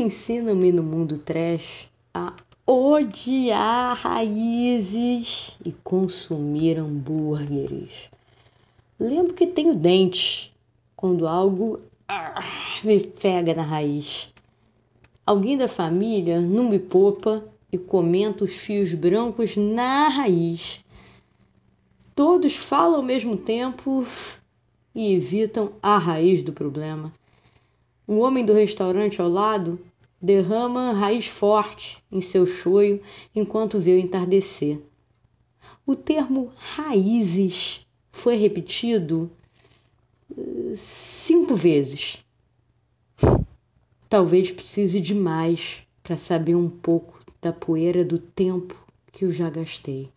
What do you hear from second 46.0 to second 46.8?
para saber um